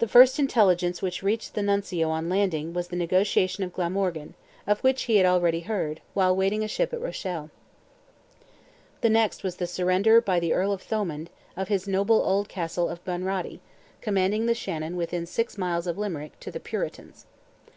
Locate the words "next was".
9.10-9.54